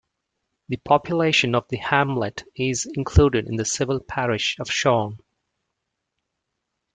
The 0.69 0.77
population 0.77 1.53
of 1.53 1.67
the 1.67 1.77
hamlet 1.77 2.43
is 2.55 2.87
included 2.95 3.45
in 3.45 3.55
the 3.55 3.65
civil 3.65 3.99
parish 3.99 4.57
of 4.59 4.67
Shorne. 4.67 5.19